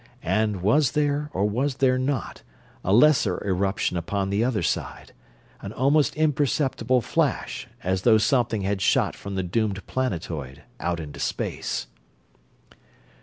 [0.25, 2.41] And was there, or was there not,
[2.83, 5.11] a lesser eruption upon the other side
[5.61, 11.19] an almost imperceptible flash, as though something had shot from the doomed planetoid out into
[11.19, 11.85] space?